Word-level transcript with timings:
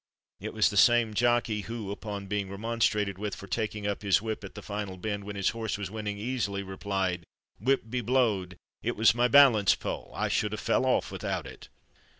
It 0.39 0.55
was 0.55 0.71
the 0.71 0.77
same 0.77 1.13
jockey 1.13 1.61
who, 1.61 1.91
upon 1.91 2.25
being 2.25 2.49
remonstrated 2.49 3.19
with 3.19 3.35
for 3.35 3.45
taking 3.45 3.85
up 3.85 4.01
his 4.01 4.19
whip 4.19 4.43
at 4.43 4.55
the 4.55 4.63
final 4.63 4.97
bend, 4.97 5.25
when 5.25 5.35
his 5.35 5.49
horse 5.49 5.77
was 5.77 5.91
winning 5.91 6.17
easily, 6.17 6.63
replied: 6.63 7.23
"whip 7.59 7.83
be 7.87 8.01
blowed! 8.01 8.57
it 8.81 8.95
was 8.95 9.13
my 9.13 9.27
balance 9.27 9.75
pole: 9.75 10.11
I 10.15 10.27
should 10.27 10.53
have 10.53 10.59
fell 10.61 10.87
off 10.87 11.11
without 11.11 11.45
it!" 11.45 11.69